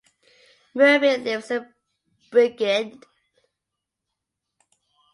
[0.73, 1.71] Murphy lives in
[2.31, 3.03] Bridgend.